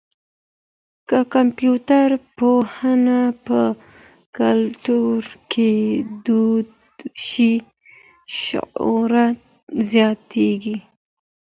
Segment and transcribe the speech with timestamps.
[1.07, 2.07] که کمپيوټر
[2.37, 3.59] پوهنه په
[4.37, 5.01] کلیو
[5.51, 5.71] کي
[6.25, 6.67] دود
[7.27, 7.53] شي،
[8.39, 9.11] شعور
[9.91, 10.77] زیاتېږي.